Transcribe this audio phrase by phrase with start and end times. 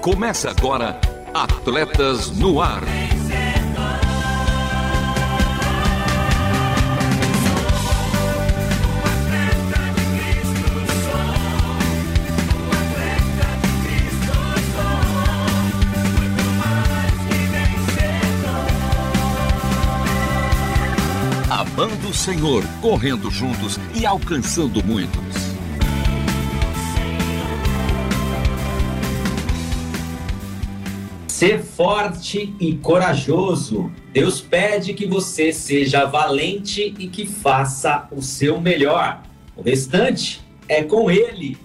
[0.00, 0.98] Começa agora
[1.34, 2.82] Atletas no Ar.
[21.50, 25.29] Amando o Senhor, correndo juntos e alcançando muitos.
[31.40, 33.90] Ser forte e corajoso.
[34.12, 39.22] Deus pede que você seja valente e que faça o seu melhor.
[39.56, 41.56] O restante é com Ele.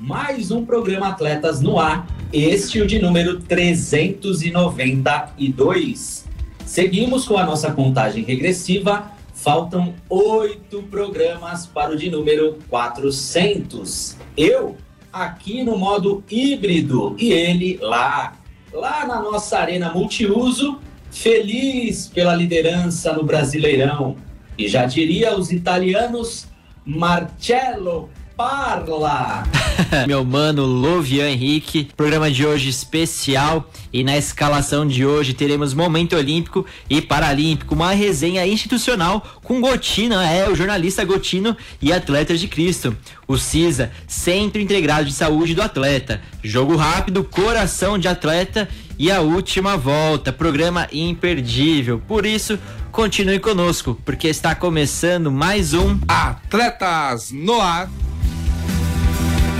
[0.00, 6.26] Mais um programa Atletas no Ar, este o de número 392.
[6.66, 9.12] Seguimos com a nossa contagem regressiva.
[9.32, 14.16] Faltam oito programas para o de número 400.
[14.36, 14.76] Eu
[15.12, 18.39] aqui no modo híbrido e ele lá
[18.72, 20.78] lá na nossa arena multiuso,
[21.10, 24.16] feliz pela liderança no Brasileirão.
[24.56, 26.46] E já diria os italianos,
[26.84, 28.08] Marcello
[28.40, 29.42] Parla.
[30.08, 36.16] Meu mano Lovian Henrique, programa de hoje especial e na escalação de hoje teremos momento
[36.16, 42.48] olímpico e paralímpico, uma resenha institucional com Gotino, é o jornalista Gotino e atletas de
[42.48, 42.96] Cristo.
[43.28, 46.22] O CISA, Centro Integrado de Saúde do Atleta.
[46.42, 48.66] Jogo rápido, coração de atleta
[48.98, 52.00] e a última volta, programa imperdível.
[52.08, 52.58] Por isso,
[52.90, 57.90] continue conosco, porque está começando mais um Atletas no Ar.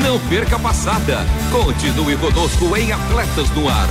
[0.02, 1.18] Não perca a passada.
[1.52, 3.88] Continue conosco em Atletas no Ar.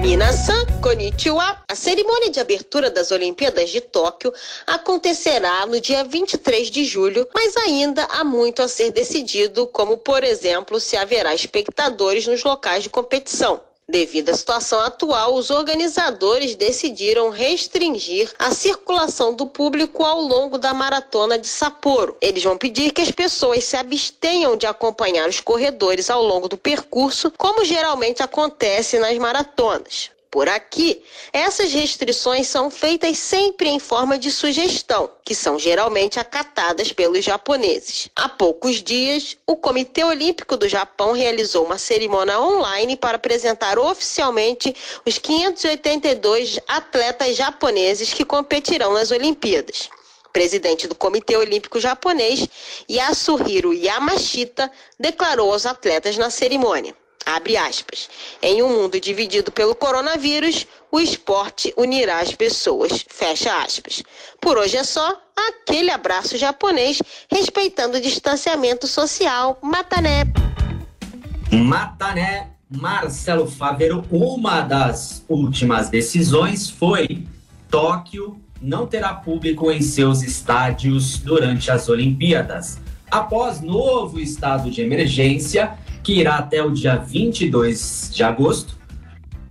[0.00, 1.62] Minasan Konnichiwa.
[1.68, 4.32] A cerimônia de abertura das Olimpíadas de Tóquio
[4.66, 10.22] acontecerá no dia 23 de julho, mas ainda há muito a ser decidido, como, por
[10.24, 13.67] exemplo, se haverá espectadores nos locais de competição.
[13.90, 20.74] Devido à situação atual, os organizadores decidiram restringir a circulação do público ao longo da
[20.74, 22.14] maratona de Sapporo.
[22.20, 26.58] Eles vão pedir que as pessoas se abstenham de acompanhar os corredores ao longo do
[26.58, 30.10] percurso, como geralmente acontece nas maratonas.
[30.38, 36.92] Por aqui, essas restrições são feitas sempre em forma de sugestão, que são geralmente acatadas
[36.92, 38.08] pelos japoneses.
[38.14, 44.72] Há poucos dias, o Comitê Olímpico do Japão realizou uma cerimônia online para apresentar oficialmente
[45.04, 49.90] os 582 atletas japoneses que competirão nas Olimpíadas
[50.32, 52.46] presidente do Comitê Olímpico Japonês,
[52.88, 56.94] Yasuhiro Yamashita, declarou aos atletas na cerimônia.
[57.36, 58.08] Abre aspas.
[58.40, 63.04] Em um mundo dividido pelo coronavírus, o esporte unirá as pessoas.
[63.06, 64.02] Fecha aspas.
[64.40, 65.14] Por hoje é só.
[65.36, 69.58] Aquele abraço japonês, respeitando o distanciamento social.
[69.60, 70.24] Matané.
[71.52, 77.26] Matané, Marcelo Fávero, uma das últimas decisões foi
[77.70, 82.80] Tóquio não terá público em seus estádios durante as Olimpíadas.
[83.10, 85.78] Após novo estado de emergência,
[86.08, 88.78] que irá até o dia 22 de agosto,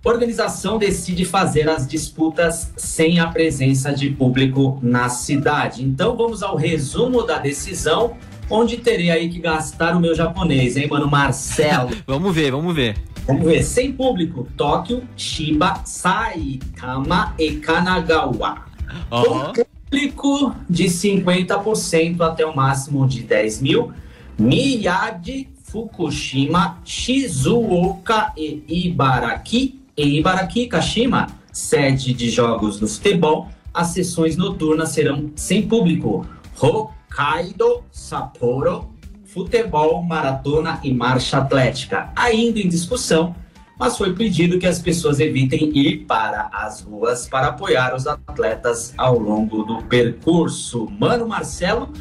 [0.02, 5.84] organização decide fazer as disputas sem a presença de público na cidade.
[5.84, 8.16] Então vamos ao resumo da decisão,
[8.50, 11.90] onde terei aí que gastar o meu japonês, hein, mano Marcelo?
[12.04, 12.96] vamos ver, vamos ver.
[13.24, 18.64] Vamos ver, sem público, Tóquio, Shiba, Saitama e Kanagawa.
[19.12, 19.52] Ó.
[19.52, 23.92] Com público de 50% até o máximo de 10 mil,
[24.36, 29.80] Miyagi, Fukushima, Shizuoka e Ibaraki.
[29.96, 36.26] E Ibaraki, Kashima, sede de jogos do futebol, as sessões noturnas serão sem público.
[36.58, 38.90] Hokkaido, Sapporo,
[39.24, 42.10] futebol, maratona e marcha atlética.
[42.16, 43.34] Ainda em discussão,
[43.78, 48.94] mas foi pedido que as pessoas evitem ir para as ruas para apoiar os atletas
[48.96, 50.88] ao longo do percurso.
[50.98, 51.92] Mano Marcelo,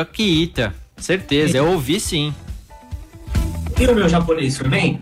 [0.00, 0.81] aqui, Ita.
[1.02, 2.32] Certeza, eu ouvi sim.
[3.76, 5.00] E o meu japonês foi bem?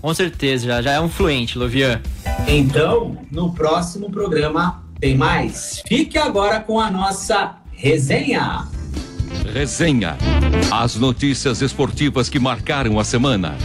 [0.00, 2.00] Com certeza, já, já é um fluente, Lovian.
[2.46, 5.82] Então, no próximo programa tem mais.
[5.88, 8.68] Fique agora com a nossa resenha.
[9.52, 10.16] Resenha.
[10.70, 13.56] As notícias esportivas que marcaram a semana.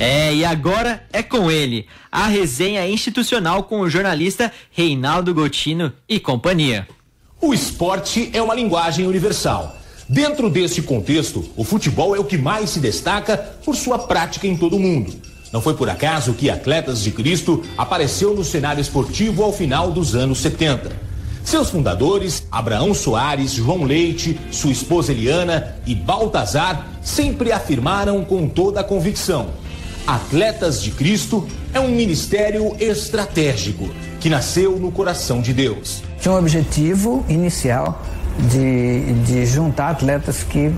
[0.00, 6.18] É, e agora é com ele, a resenha institucional com o jornalista Reinaldo Gotino e
[6.18, 6.88] companhia.
[7.40, 9.75] O esporte é uma linguagem universal.
[10.08, 14.56] Dentro desse contexto, o futebol é o que mais se destaca por sua prática em
[14.56, 15.12] todo o mundo.
[15.52, 20.14] Não foi por acaso que Atletas de Cristo apareceu no cenário esportivo ao final dos
[20.14, 20.92] anos 70.
[21.42, 28.80] Seus fundadores, Abraão Soares, João Leite, sua esposa Eliana e Baltazar, sempre afirmaram com toda
[28.80, 29.48] a convicção:
[30.06, 33.88] Atletas de Cristo é um ministério estratégico
[34.20, 36.02] que nasceu no coração de Deus.
[36.20, 38.02] Tinha um objetivo inicial
[38.38, 40.74] de, de juntar atletas que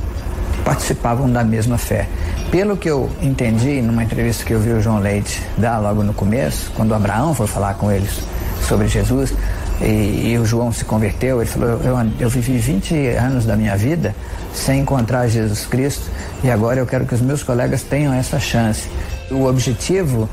[0.64, 2.08] participavam da mesma fé.
[2.50, 6.14] Pelo que eu entendi numa entrevista que eu vi o João Leite dar logo no
[6.14, 8.20] começo, quando Abraão foi falar com eles
[8.66, 9.32] sobre Jesus
[9.80, 13.76] e, e o João se converteu, ele falou: eu, eu vivi 20 anos da minha
[13.76, 14.14] vida
[14.54, 16.10] sem encontrar Jesus Cristo
[16.42, 18.88] e agora eu quero que os meus colegas tenham essa chance.
[19.30, 20.28] O objetivo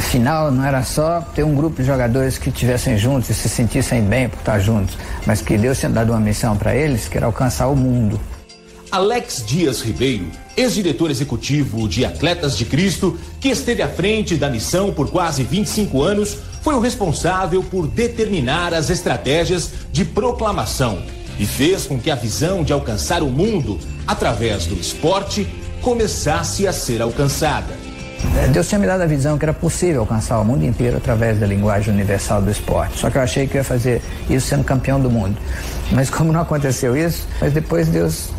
[0.00, 4.02] final não era só ter um grupo de jogadores que estivessem juntos e se sentissem
[4.02, 4.96] bem por estar juntos,
[5.26, 8.20] mas que Deus tinha dado uma missão para eles, que era alcançar o mundo.
[8.90, 10.26] Alex Dias Ribeiro,
[10.56, 16.02] ex-diretor executivo de Atletas de Cristo, que esteve à frente da missão por quase 25
[16.02, 21.02] anos, foi o responsável por determinar as estratégias de proclamação
[21.38, 25.46] e fez com que a visão de alcançar o mundo através do esporte
[25.82, 27.87] começasse a ser alcançada.
[28.52, 31.46] Deus tinha me dado a visão que era possível alcançar o mundo inteiro através da
[31.46, 32.98] linguagem universal do esporte.
[32.98, 35.36] Só que eu achei que eu ia fazer isso sendo campeão do mundo.
[35.92, 38.30] Mas como não aconteceu isso, mas depois Deus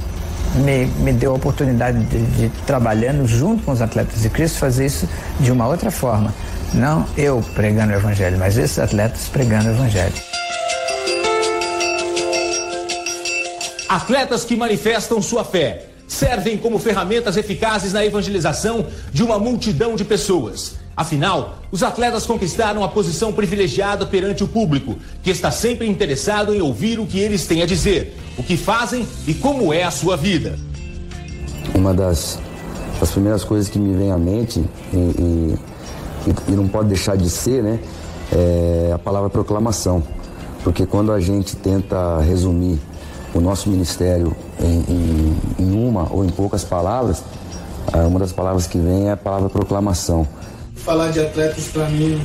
[0.56, 4.86] me, me deu a oportunidade de, de, trabalhando junto com os atletas de Cristo, fazer
[4.86, 5.08] isso
[5.40, 6.34] de uma outra forma.
[6.74, 10.14] Não eu pregando o evangelho, mas esses atletas pregando o evangelho.
[13.88, 20.04] Atletas que manifestam sua fé servem como ferramentas eficazes na evangelização de uma multidão de
[20.04, 20.76] pessoas.
[20.98, 26.60] Afinal, os atletas conquistaram a posição privilegiada perante o público, que está sempre interessado em
[26.60, 30.18] ouvir o que eles têm a dizer, o que fazem e como é a sua
[30.18, 30.60] vida.
[31.74, 32.40] Uma das,
[33.00, 34.62] das primeiras coisas que me vem à mente,
[34.92, 35.56] e, e,
[36.50, 37.80] e não pode deixar de ser, né,
[38.34, 40.04] é a palavra proclamação.
[40.64, 42.80] Porque quando a gente tenta resumir
[43.34, 45.29] o nosso ministério em, em,
[46.00, 47.24] uma ou em poucas palavras,
[47.92, 50.28] ah, uma das palavras que vem é a palavra proclamação.
[50.76, 52.22] Falar de atletas para mim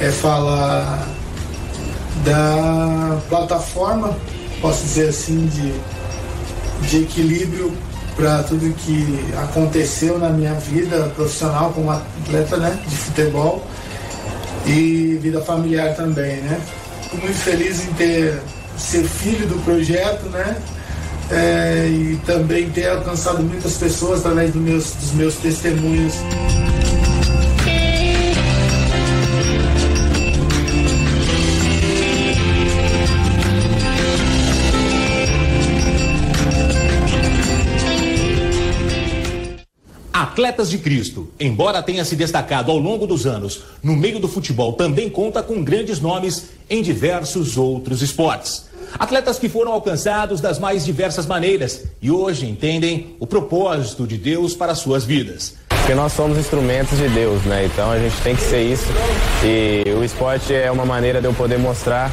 [0.00, 1.06] é falar
[2.24, 4.16] da plataforma,
[4.60, 7.72] posso dizer assim, de, de equilíbrio
[8.16, 13.62] para tudo que aconteceu na minha vida profissional como atleta né, de futebol
[14.66, 16.60] e vida familiar também, né?
[17.02, 18.40] Fico muito feliz em ter
[18.78, 20.56] ser filho do projeto, né?
[21.30, 26.14] É, e também ter alcançado muitas pessoas através do meus, dos meus testemunhos.
[40.34, 44.72] Atletas de Cristo, embora tenha se destacado ao longo dos anos no meio do futebol,
[44.72, 48.73] também conta com grandes nomes em diversos outros esportes.
[48.98, 54.54] Atletas que foram alcançados das mais diversas maneiras e hoje entendem o propósito de Deus
[54.54, 55.54] para suas vidas.
[55.68, 57.66] Porque nós somos instrumentos de Deus, né?
[57.66, 58.86] Então a gente tem que ser isso.
[59.44, 62.10] E o esporte é uma maneira de eu poder mostrar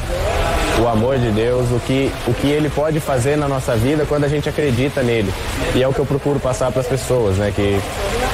[0.78, 4.24] o amor de Deus, o que, o que ele pode fazer na nossa vida quando
[4.24, 5.32] a gente acredita nele.
[5.74, 7.52] E é o que eu procuro passar para as pessoas, né?
[7.54, 7.78] Que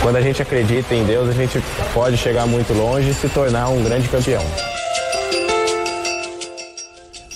[0.03, 1.63] quando a gente acredita em Deus, a gente
[1.95, 4.43] pode chegar muito longe e se tornar um grande campeão.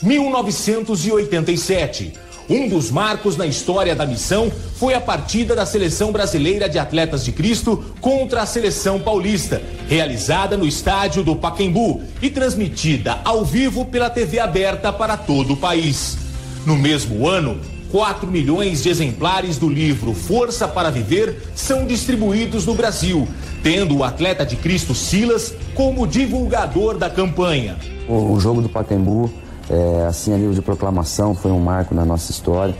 [0.02, 2.12] 1987.
[2.50, 7.24] Um dos marcos na história da missão foi a partida da Seleção Brasileira de Atletas
[7.24, 13.84] de Cristo contra a Seleção Paulista, realizada no estádio do Paquembu e transmitida ao vivo
[13.84, 16.18] pela TV aberta para todo o país.
[16.66, 17.60] No mesmo ano,
[17.92, 23.28] 4 milhões de exemplares do livro Força para Viver são distribuídos no Brasil,
[23.62, 27.76] tendo o atleta de Cristo Silas como divulgador da campanha.
[28.08, 29.30] O, o jogo do Pacaembu,
[29.70, 32.74] é, assim, a nível de proclamação, foi um marco na nossa história.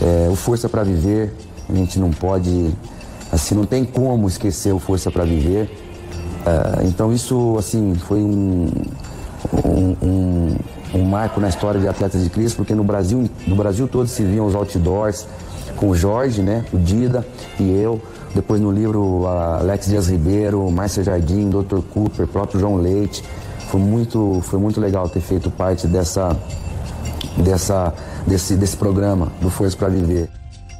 [0.00, 1.34] É, o Força para Viver,
[1.68, 2.74] a gente não pode,
[3.32, 5.70] assim, não tem como esquecer o Força para Viver.
[6.46, 8.70] É, então isso, assim, foi um,
[9.64, 10.56] um,
[10.94, 14.22] um, marco na história de Atletas de Cristo, porque no Brasil, no Brasil todo se
[14.22, 15.26] viam os outdoors
[15.76, 17.26] com o Jorge, né, o Dida
[17.58, 18.00] e eu.
[18.34, 21.80] Depois no livro Alex Dias Ribeiro, Márcia Jardim, Dr.
[21.92, 23.24] Cooper, próprio João Leite.
[23.68, 26.36] Foi muito, foi muito legal ter feito parte dessa,
[27.36, 27.94] dessa,
[28.26, 30.28] desse, desse programa do Força para Viver.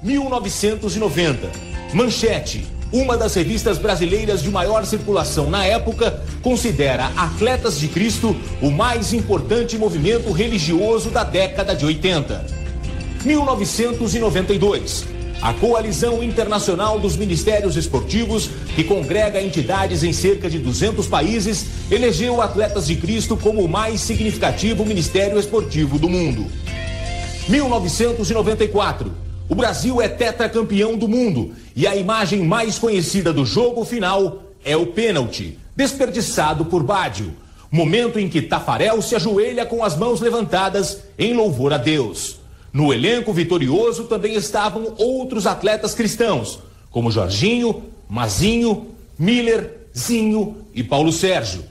[0.03, 1.49] 1990.
[1.93, 2.67] Manchete.
[2.91, 9.13] Uma das revistas brasileiras de maior circulação na época considera Atletas de Cristo o mais
[9.13, 12.47] importante movimento religioso da década de 80.
[13.25, 15.18] 1992.
[15.41, 22.43] A Coalizão Internacional dos Ministérios Esportivos, que congrega entidades em cerca de 200 países, elegeu
[22.43, 26.47] Atletas de Cristo como o mais significativo ministério esportivo do mundo.
[27.49, 29.13] 1994.
[29.49, 34.77] O Brasil é tetracampeão do mundo e a imagem mais conhecida do jogo final é
[34.77, 37.33] o pênalti, desperdiçado por Bádio.
[37.71, 42.38] Momento em que Tafarel se ajoelha com as mãos levantadas em louvor a Deus.
[42.79, 46.61] No elenco vitorioso também estavam outros atletas cristãos,
[46.93, 48.87] como Jorginho, Mazinho,
[49.19, 51.65] Miller, Zinho e Paulo Sérgio.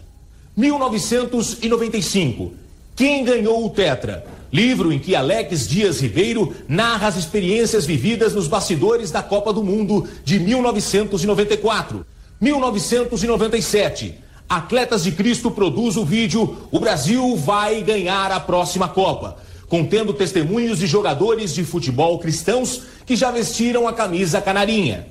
[0.57, 2.51] 1995.
[2.93, 4.27] Quem ganhou o Tetra?
[4.51, 9.63] Livro em que Alex Dias Ribeiro narra as experiências vividas nos bastidores da Copa do
[9.63, 12.05] Mundo de 1994.
[12.41, 14.13] 1997.
[14.49, 20.79] Atletas de Cristo produz o vídeo O Brasil vai ganhar a próxima Copa contendo testemunhos
[20.79, 25.07] de jogadores de futebol cristãos que já vestiram a camisa canarinha.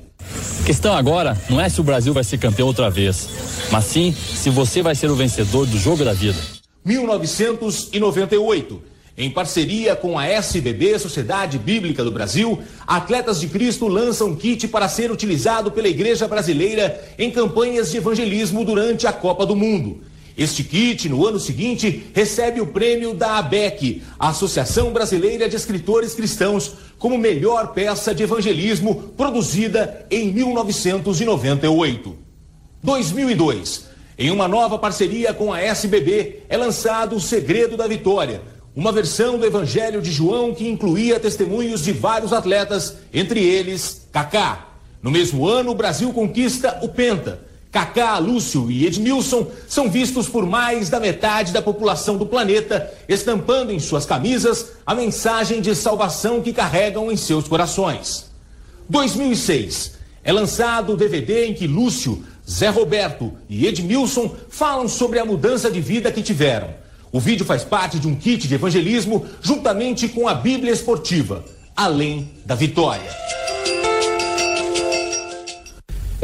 [0.60, 3.28] A questão agora não é se o Brasil vai ser campeão outra vez,
[3.70, 6.38] mas sim se você vai ser o vencedor do jogo da vida.
[6.84, 8.82] 1998.
[9.18, 14.88] Em parceria com a SBB, Sociedade Bíblica do Brasil, Atletas de Cristo lançam kit para
[14.88, 20.02] ser utilizado pela Igreja Brasileira em campanhas de evangelismo durante a Copa do Mundo.
[20.36, 26.74] Este kit, no ano seguinte, recebe o prêmio da ABEC, Associação Brasileira de Escritores Cristãos,
[26.98, 32.18] como melhor peça de evangelismo produzida em 1998.
[32.82, 33.86] 2002.
[34.18, 38.42] Em uma nova parceria com a SBB, é lançado O Segredo da Vitória,
[38.74, 44.68] uma versão do Evangelho de João que incluía testemunhos de vários atletas, entre eles Kaká.
[45.02, 50.46] No mesmo ano, o Brasil conquista o Penta Kaká, Lúcio e Edmilson são vistos por
[50.46, 56.40] mais da metade da população do planeta, estampando em suas camisas a mensagem de salvação
[56.40, 58.30] que carregam em seus corações.
[58.88, 59.92] 2006
[60.24, 65.70] é lançado o DVD em que Lúcio, Zé Roberto e Edmilson falam sobre a mudança
[65.70, 66.70] de vida que tiveram.
[67.12, 71.44] O vídeo faz parte de um kit de evangelismo juntamente com a Bíblia Esportiva,
[71.76, 73.10] além da vitória.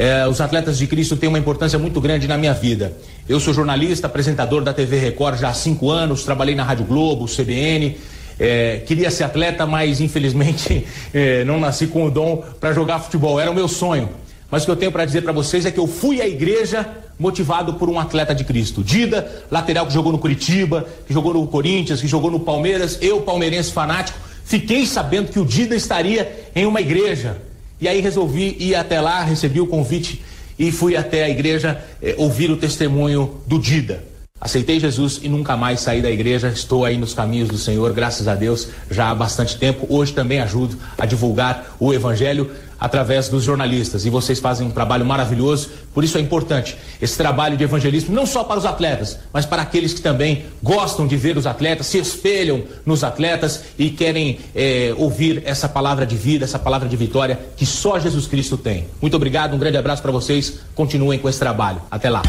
[0.02, 2.92] É, os atletas de Cristo têm uma importância muito grande na minha vida.
[3.28, 7.26] Eu sou jornalista, apresentador da TV Record já há cinco anos, trabalhei na Rádio Globo,
[7.26, 7.96] CBN.
[8.36, 13.38] É, queria ser atleta, mas infelizmente é, não nasci com o dom para jogar futebol.
[13.38, 14.08] Era o meu sonho.
[14.50, 16.84] Mas o que eu tenho para dizer para vocês é que eu fui à igreja
[17.16, 18.82] motivado por um atleta de Cristo.
[18.82, 22.98] Dida, lateral que jogou no Curitiba, que jogou no Corinthians, que jogou no Palmeiras.
[23.00, 27.51] Eu, palmeirense fanático, fiquei sabendo que o Dida estaria em uma igreja
[27.82, 30.22] e aí resolvi ir até lá, recebi o convite
[30.56, 34.04] e fui até a igreja eh, ouvir o testemunho do Dida.
[34.40, 36.48] Aceitei Jesus e nunca mais saí da igreja.
[36.48, 39.84] Estou aí nos caminhos do Senhor, graças a Deus, já há bastante tempo.
[39.88, 44.04] Hoje também ajudo a divulgar o Evangelho através dos jornalistas.
[44.04, 48.26] E vocês fazem um trabalho maravilhoso, por isso é importante esse trabalho de evangelismo, não
[48.26, 51.98] só para os atletas, mas para aqueles que também gostam de ver os atletas, se
[51.98, 57.38] espelham nos atletas e querem é, ouvir essa palavra de vida, essa palavra de vitória
[57.56, 58.88] que só Jesus Cristo tem.
[59.00, 60.54] Muito obrigado, um grande abraço para vocês.
[60.74, 61.80] Continuem com esse trabalho.
[61.88, 62.22] Até lá.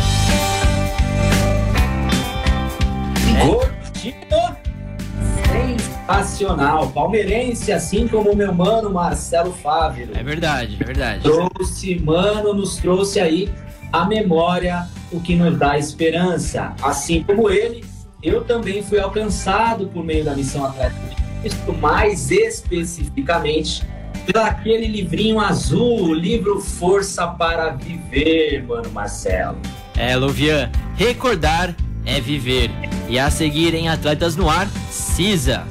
[6.05, 6.89] Sensacional.
[6.89, 10.12] Palmeirense, assim como o meu mano Marcelo Fávero.
[10.15, 11.24] É verdade, é verdade.
[11.24, 13.50] Trouxe, mano, nos trouxe aí
[13.91, 16.74] a memória, o que nos dá esperança.
[16.81, 17.86] Assim como ele,
[18.22, 23.86] eu também fui alcançado por meio da missão Atlética de Cristo, mais especificamente
[24.31, 29.57] daquele livrinho azul, o livro Força para Viver, mano Marcelo.
[29.98, 32.72] É, Luvian, recordar é viver.
[33.10, 35.65] E a seguir em Atletas no Ar, CISA.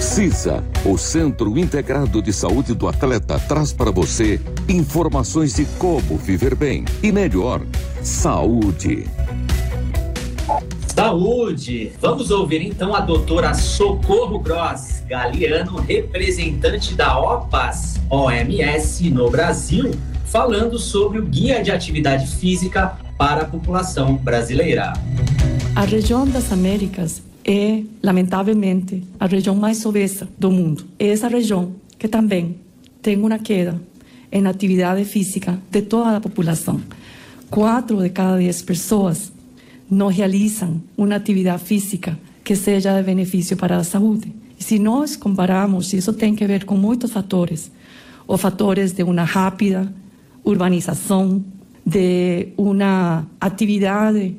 [0.00, 6.54] CISA, o Centro Integrado de Saúde do Atleta, traz para você informações de como viver
[6.54, 7.60] bem e melhor.
[8.02, 9.06] Saúde.
[10.96, 11.92] Saúde!
[12.00, 19.90] Vamos ouvir então a doutora Socorro Gross Galeano, representante da OPAS, OMS no Brasil,
[20.36, 24.92] falando sobre o Guia de Atividade Física para a População Brasileira.
[25.74, 30.84] A região das Américas é, lamentavelmente, a região mais obesa do mundo.
[30.98, 32.56] É essa região que também
[33.00, 33.80] tem uma queda
[34.30, 36.82] em atividade física de toda a população.
[37.48, 39.32] Quatro de cada dez pessoas
[39.90, 44.34] não realizam uma atividade física que seja de benefício para a saúde.
[44.58, 47.72] Se nós compararmos, isso tem que ver com muitos fatores,
[48.28, 49.90] os fatores de uma rápida
[50.46, 51.44] urbanização,
[51.84, 54.34] de uma atividade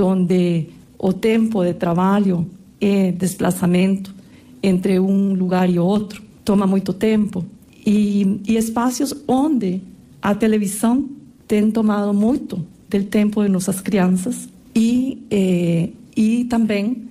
[0.00, 0.66] onde
[0.98, 2.46] o tempo de trabalho
[2.80, 4.14] e desplazamento
[4.62, 7.44] entre um lugar e outro toma muito tempo
[7.86, 9.80] e, e espaços onde
[10.20, 11.08] a televisão
[11.48, 17.08] tem tomado muito do tempo de nossas crianças e, eh, e também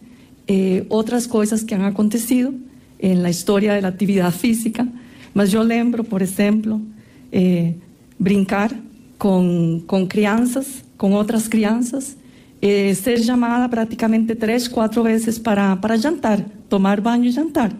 [0.47, 2.53] eh, outras coisas que han acontecido
[3.01, 4.87] na história da atividade física.
[5.33, 6.81] Mas eu lembro, por exemplo,
[7.31, 7.73] eh,
[8.19, 8.71] brincar
[9.17, 12.17] com, com crianças, com outras crianças,
[12.61, 17.71] eh, ser chamada praticamente três, quatro vezes para, para jantar, tomar banho e jantar.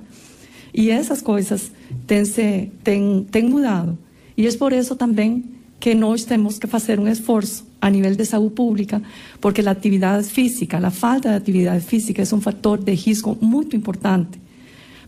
[0.74, 1.72] E essas coisas
[2.08, 3.98] têm, se, têm, têm mudado.
[4.38, 5.44] E é por isso também
[5.80, 9.02] que nós temos que fazer um esforço a nível de saúde pública,
[9.40, 13.76] porque a atividade física, a falta de atividade física é um fator de risco muito
[13.76, 14.40] importante.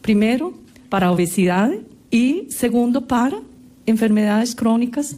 [0.02, 0.54] Primeiro,
[0.90, 1.80] para a obesidade
[2.12, 3.42] e, segundo, para
[3.86, 5.18] enfermedades crônicas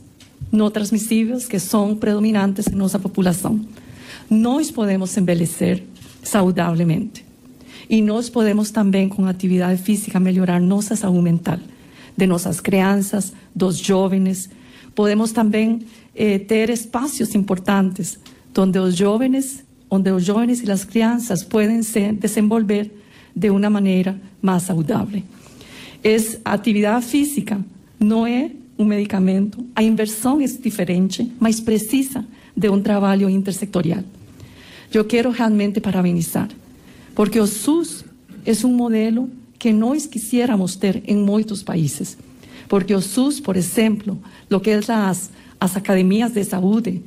[0.51, 3.59] não transmissíveis que são predominantes em nossa população.
[4.29, 5.83] Nós podemos envelhecer
[6.22, 7.25] saudavelmente.
[7.90, 11.59] E nós podemos também, com atividade física, melhorar nossa saúde mental,
[12.16, 14.50] de nossas crianças, dos jovens.
[14.96, 15.81] Podemos também
[16.16, 18.18] eh, ter espaços importantes
[18.57, 22.92] onde os jovens, onde os jovens e as crianças podem se desenvolver
[23.35, 25.22] de uma maneira mais saudável.
[26.03, 27.64] Es, a atividade física
[28.00, 32.25] não é um medicamento, a inversão é diferente, mas precisa
[32.56, 34.03] de um trabalho intersectorial.
[34.94, 36.50] Eu quero realmente parabenizar,
[37.16, 38.03] porque o SUS
[38.46, 42.18] é um modelo que nós quisiéramos ter em muitos países.
[42.68, 44.20] Porque o SUS, por exemplo,
[44.51, 47.01] o que é as, as academias de saúde,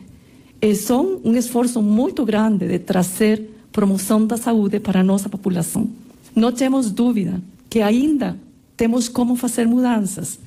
[0.61, 5.88] eh, são um esforço muito grande de trazer promoção da saúde para a nossa população.
[6.35, 8.38] Não temos dúvida que ainda
[8.77, 10.38] temos como fazer mudanças.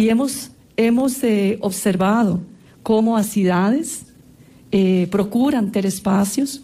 [0.00, 2.40] E hemos, hemos eh, observado
[2.82, 4.06] como as cidades
[4.72, 6.62] eh, procuram ter espaços,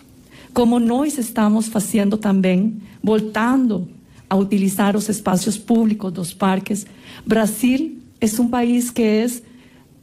[0.55, 3.87] como nós estamos fazendo também, voltando
[4.31, 6.87] a utilizar os espaços públicos dos parques.
[7.27, 9.27] Brasil é um país que é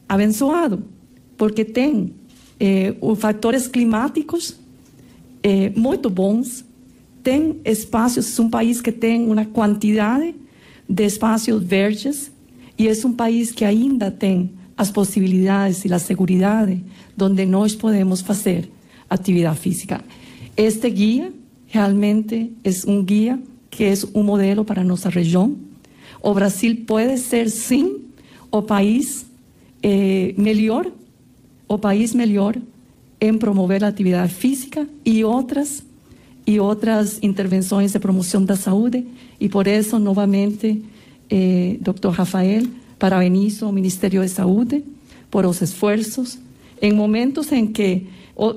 [0.07, 0.83] abençoado,
[1.35, 2.13] porque tem
[2.59, 4.59] eh, fatores climáticos
[5.41, 6.63] eh, muito bons,
[7.23, 10.35] tem espaços, é um país que tem uma quantidade
[10.87, 12.31] de espaços verdes
[12.77, 16.77] e é um país que ainda tem as possibilidades e a segurança
[17.19, 18.69] onde nós podemos fazer
[19.09, 20.03] atividade física.
[20.57, 21.31] Este guia
[21.67, 25.55] realmente é um guia que é um modelo para nossa região.
[26.21, 28.01] O Brasil pode ser, sim,
[28.51, 29.25] o país
[29.81, 30.85] eh, melhor,
[31.67, 32.55] o país melhor
[33.19, 35.83] em promover a atividade física e outras
[36.45, 39.05] e outras intervenções de promoção da saúde.
[39.39, 40.83] E por isso, novamente,
[41.29, 42.09] eh, Dr.
[42.09, 42.67] Rafael,
[42.99, 44.83] parabenizo ao Ministério de Saúde
[45.29, 46.39] por os esforços
[46.81, 48.55] em momentos em que o,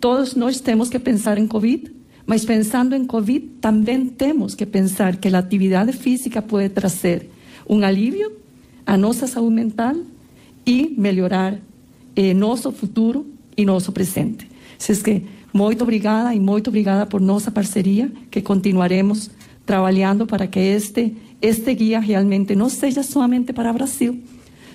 [0.00, 1.90] todos nós temos que pensar em Covid,
[2.26, 7.28] mas pensando em Covid também temos que pensar que a atividade física pode trazer
[7.68, 8.32] um alívio
[8.86, 9.94] à nossa saúde mental
[10.66, 11.58] e melhorar
[12.16, 14.48] eh, nosso futuro e nosso presente.
[14.78, 19.30] Se é que muito obrigada e muito obrigada por nossa parceria, que continuaremos
[19.66, 24.22] trabalhando para que este, este guia realmente não seja somente para Brasil,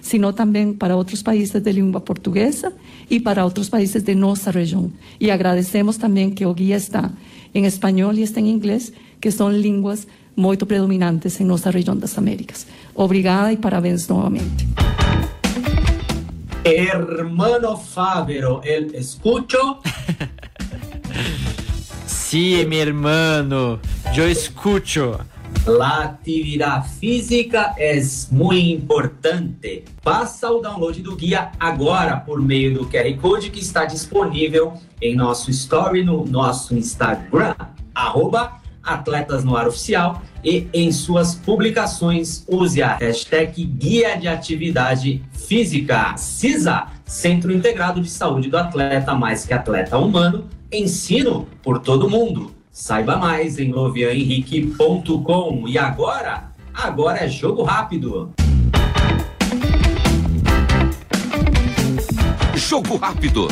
[0.02, 2.74] sino também para outros países de língua portuguesa
[3.10, 4.92] e para outros países de nossa região.
[5.20, 7.12] E agradecemos também que o guia está
[7.54, 12.18] em espanhol e está em inglês, que são línguas muito predominantes em nossa região das
[12.18, 12.68] Américas.
[12.94, 14.68] Obrigada e parabéns novamente.
[16.64, 19.78] Hermano Fávero, el escucho.
[22.06, 23.80] Sí, mi hermano,
[24.14, 25.20] yo escucho.
[25.66, 28.00] La atividade física é
[28.32, 29.84] muito importante.
[30.04, 35.16] Faça o download do guia agora por meio do QR Code que está disponível em
[35.16, 37.56] nosso story no nosso Instagram,
[37.96, 45.24] arroba Atletas no Ar Oficial e em suas publicações use a hashtag Guia de Atividade
[45.32, 46.16] Física.
[46.16, 52.54] CISA, Centro Integrado de Saúde do Atleta, mais que atleta humano, ensino por todo mundo.
[52.78, 55.66] Saiba mais em lovianhenrique.com.
[55.66, 58.34] E agora, agora é jogo rápido.
[62.54, 63.48] Jogo rápido.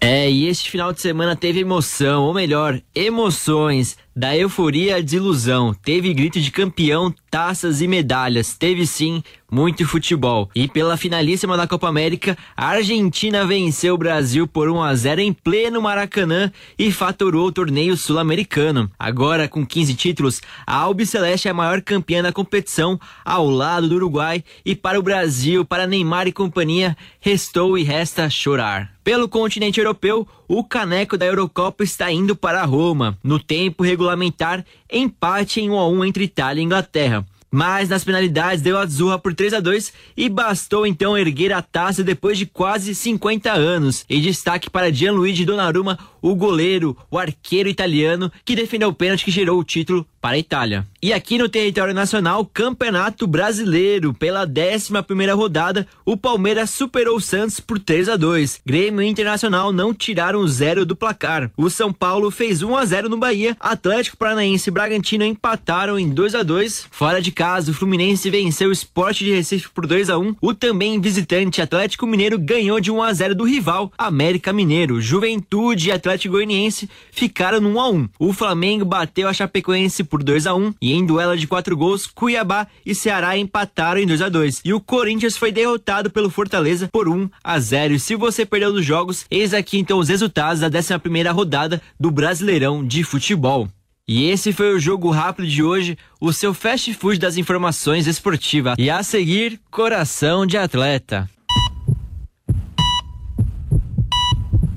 [0.00, 3.98] É, e este final de semana teve emoção, ou melhor, emoções.
[4.16, 5.74] Da euforia à desilusão.
[5.74, 8.54] Teve grito de campeão, taças e medalhas.
[8.54, 10.48] Teve sim muito futebol.
[10.54, 15.20] E pela finalíssima da Copa América, a Argentina venceu o Brasil por 1 a 0
[15.20, 18.88] em pleno Maracanã e faturou o torneio sul-americano.
[18.96, 23.96] Agora, com 15 títulos, a Albiceleste é a maior campeã da competição ao lado do
[23.96, 24.44] Uruguai.
[24.64, 28.94] E para o Brasil, para Neymar e companhia, restou e resta chorar.
[29.04, 33.18] Pelo continente europeu, o caneco da Eurocopa está indo para Roma.
[33.22, 37.24] No tempo regulamentar, empate em 1 a 1 entre Itália e Inglaterra.
[37.50, 41.62] Mas nas penalidades deu a Zurra por 3 a 2 e bastou então erguer a
[41.62, 44.04] taça depois de quase 50 anos.
[44.10, 49.30] E destaque para Gianluigi Donnarumma, o goleiro, o arqueiro italiano, que defendeu o pênalti que
[49.30, 50.86] gerou o título para a Itália.
[51.02, 57.20] E aqui no território nacional, Campeonato Brasileiro, pela 11 primeira rodada, o Palmeiras superou o
[57.20, 58.62] Santos por 3 a 2.
[58.64, 61.50] Grêmio Internacional não tiraram zero do placar.
[61.58, 63.54] O São Paulo fez 1 a 0 no Bahia.
[63.60, 66.86] Atlético Paranaense e Bragantino empataram em 2 a 2.
[66.90, 70.36] Fora de casa, o Fluminense venceu o Sport de Recife por 2 a 1.
[70.40, 75.02] O também visitante Atlético Mineiro ganhou de 1 a 0 do rival América Mineiro.
[75.02, 78.08] Juventude e Atlético Goianiense ficaram no 1 a 1.
[78.18, 82.06] O Flamengo bateu a Chapecoense por 2 a 1 e em duelo de quatro gols,
[82.06, 86.88] Cuiabá e Ceará empataram em 2 a 2 e o Corinthians foi derrotado pelo Fortaleza
[86.92, 87.94] por 1 a 0.
[87.94, 91.82] E se você perdeu os jogos, eis aqui então os resultados da 11 primeira rodada
[91.98, 93.68] do Brasileirão de Futebol.
[94.06, 98.74] E esse foi o jogo rápido de hoje, o seu fast food das informações esportivas.
[98.78, 101.28] E a seguir, coração de atleta.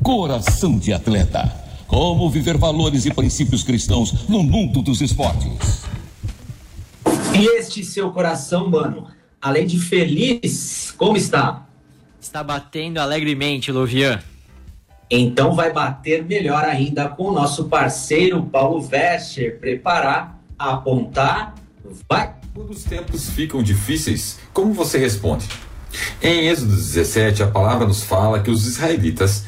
[0.07, 1.53] Coração de atleta.
[1.85, 5.83] Como viver valores e princípios cristãos no mundo dos esportes.
[7.37, 9.09] E este seu coração, mano,
[9.41, 11.67] além de feliz, como está?
[12.21, 14.23] Está batendo alegremente, Lovian.
[15.11, 19.59] Então vai bater melhor ainda com o nosso parceiro Paulo Vester.
[19.59, 21.53] Preparar, apontar,
[22.09, 22.33] vai.
[22.53, 25.45] Quando os tempos ficam difíceis, como você responde?
[26.21, 29.43] Em Êxodo 17, a palavra nos fala que os israelitas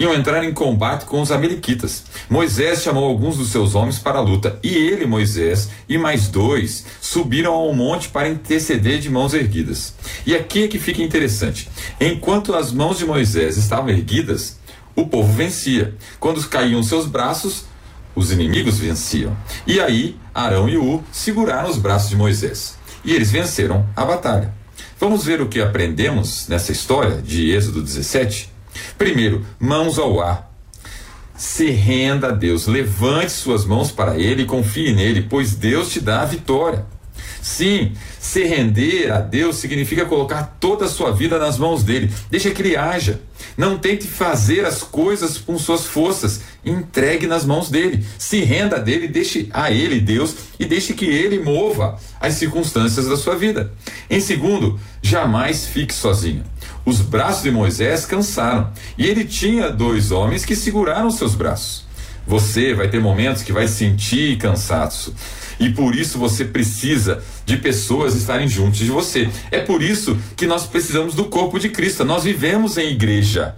[0.00, 2.04] iam entrar em combate com os amalequitas.
[2.28, 6.86] Moisés chamou alguns dos seus homens para a luta, e ele, Moisés, e mais dois
[7.02, 9.94] subiram ao monte para interceder de mãos erguidas.
[10.24, 11.68] E aqui é que fica interessante.
[12.00, 14.58] Enquanto as mãos de Moisés estavam erguidas,
[14.96, 15.94] o povo vencia.
[16.18, 17.66] Quando caíam seus braços,
[18.14, 19.36] os inimigos venciam.
[19.66, 22.78] E aí, Arão e U seguraram os braços de Moisés.
[23.04, 24.54] E eles venceram a batalha.
[24.98, 28.59] Vamos ver o que aprendemos nessa história de Êxodo 17?
[28.96, 30.50] Primeiro, mãos ao ar.
[31.36, 36.00] Se renda a Deus, levante suas mãos para Ele e confie nele, pois Deus te
[36.00, 36.84] dá a vitória.
[37.42, 42.12] Sim, se render a Deus significa colocar toda a sua vida nas mãos dele.
[42.30, 43.20] Deixa que ele haja.
[43.56, 46.42] Não tente fazer as coisas com suas forças.
[46.64, 48.04] Entregue nas mãos dele.
[48.18, 53.16] Se renda dele, deixe a ele, Deus, e deixe que ele mova as circunstâncias da
[53.16, 53.72] sua vida.
[54.08, 56.44] Em segundo, jamais fique sozinho.
[56.90, 61.84] Os braços de Moisés cansaram e ele tinha dois homens que seguraram seus braços.
[62.26, 65.14] Você vai ter momentos que vai sentir cansaço
[65.60, 69.30] e por isso você precisa de pessoas estarem juntos de você.
[69.52, 72.04] É por isso que nós precisamos do corpo de Cristo.
[72.04, 73.54] Nós vivemos em igreja.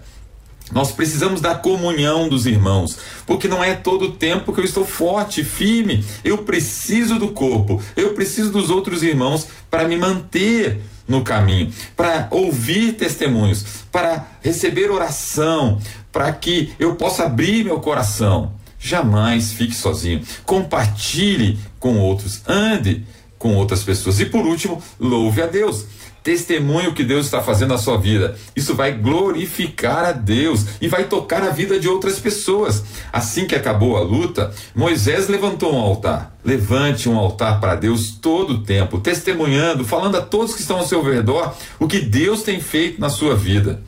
[0.70, 4.84] Nós precisamos da comunhão dos irmãos, porque não é todo o tempo que eu estou
[4.84, 6.04] forte, firme.
[6.22, 12.28] Eu preciso do corpo, eu preciso dos outros irmãos para me manter no caminho, para
[12.30, 18.52] ouvir testemunhos, para receber oração, para que eu possa abrir meu coração.
[18.78, 20.22] Jamais fique sozinho.
[20.44, 23.06] Compartilhe com outros, ande
[23.38, 24.20] com outras pessoas.
[24.20, 25.86] E por último, louve a Deus.
[26.22, 28.36] Testemunhe o que Deus está fazendo na sua vida.
[28.54, 32.84] Isso vai glorificar a Deus e vai tocar a vida de outras pessoas.
[33.12, 36.36] Assim que acabou a luta, Moisés levantou um altar.
[36.44, 40.86] Levante um altar para Deus todo o tempo, testemunhando, falando a todos que estão ao
[40.86, 43.80] seu redor o que Deus tem feito na sua vida.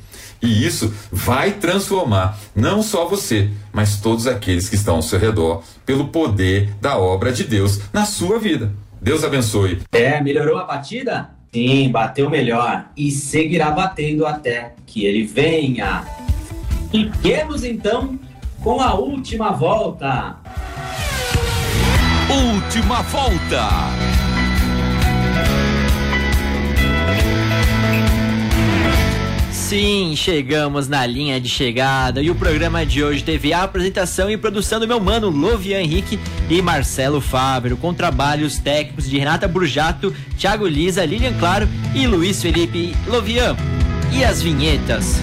[0.42, 5.62] E isso vai transformar não só você, mas todos aqueles que estão ao seu redor,
[5.87, 8.73] pelo poder da obra de Deus na sua vida.
[9.01, 9.83] Deus abençoe.
[9.92, 11.31] É, melhorou a batida?
[11.55, 12.87] Sim, bateu melhor.
[12.97, 16.05] E seguirá batendo até que ele venha.
[16.90, 18.19] Fiquemos então
[18.61, 20.35] com a última volta.
[22.29, 23.69] Última volta.
[29.53, 34.37] Sim, chegamos na linha de chegada e o programa de hoje teve a apresentação e
[34.37, 40.15] produção do meu mano Lovian Henrique e Marcelo Fábio, com trabalhos técnicos de Renata Burjato,
[40.39, 43.57] Thiago Lisa, Lilian Claro e Luiz Felipe Lovian.
[44.13, 45.21] E as vinhetas?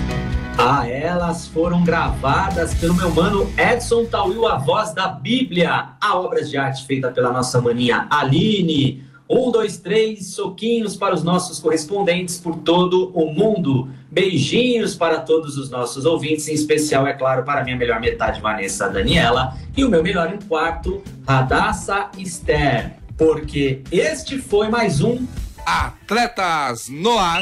[0.58, 6.44] Ah, elas foram gravadas pelo meu mano Edson Tauil, a voz da Bíblia, a obra
[6.44, 9.04] de arte feita pela nossa maninha Aline.
[9.32, 13.90] Um, dois, três, soquinhos para os nossos correspondentes por todo o mundo.
[14.12, 18.90] Beijinhos para todos os nossos ouvintes, em especial, é claro, para minha melhor metade, Vanessa
[18.90, 22.98] Daniela, e o meu melhor em quarto, Radassa Esther.
[23.18, 25.26] Porque este foi mais um
[25.66, 27.42] Atletas no Ar.